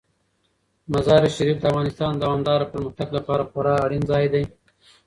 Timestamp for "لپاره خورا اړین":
3.17-4.03